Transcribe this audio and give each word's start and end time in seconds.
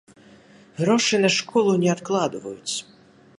Грошы 0.79 1.19
на 1.25 1.29
школу 1.37 1.77
не 1.85 1.89
адкладваюць. 1.95 2.75